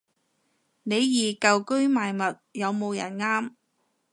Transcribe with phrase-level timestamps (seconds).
[0.81, 3.51] 李怡舊居賣物，有冇人啱